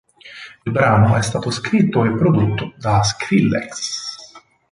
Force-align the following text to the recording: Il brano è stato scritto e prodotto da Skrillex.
Il 0.63 0.71
brano 0.71 1.15
è 1.15 1.21
stato 1.21 1.51
scritto 1.51 2.03
e 2.03 2.15
prodotto 2.15 2.73
da 2.75 3.03
Skrillex. 3.03 4.35